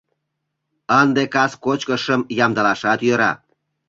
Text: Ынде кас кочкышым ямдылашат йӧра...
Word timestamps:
Ынде 1.01 1.23
кас 1.33 1.51
кочкышым 1.63 2.21
ямдылашат 2.45 2.99
йӧра... 3.07 3.31